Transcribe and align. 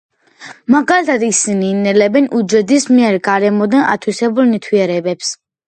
მაგალითად 0.75 1.25
ისინი 1.27 1.69
ინელებენ 1.75 2.31
უჯრედის 2.39 2.89
მიერ 2.95 3.21
გარემოდან 3.29 3.87
ათვისებულ 3.95 4.53
ნივთიერებებს. 4.57 5.35